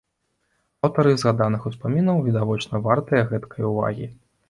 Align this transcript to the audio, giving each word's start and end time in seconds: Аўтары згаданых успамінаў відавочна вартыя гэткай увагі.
Аўтары 0.89 1.11
згаданых 1.25 1.69
успамінаў 1.73 2.25
відавочна 2.31 2.85
вартыя 2.89 3.31
гэткай 3.33 3.73
увагі. 3.73 4.15